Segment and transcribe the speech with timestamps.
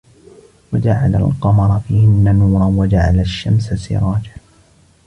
[0.73, 4.33] وَجَعَلَ الْقَمَرَ فِيهِنَّ نُورًا وَجَعَلَ الشَّمْسَ سِرَاجًا